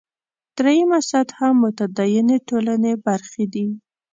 [0.57, 3.67] درېیمه سطح متدینې ټولنې برخې دي.